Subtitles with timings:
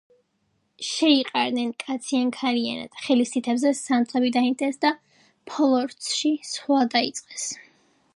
[0.85, 4.93] შეიყარნენ კაციან-ქალიანად, ხელის თითებზე სანთლები დაინთეს და
[5.53, 7.47] ფოლორცში სვლა დაიწყეს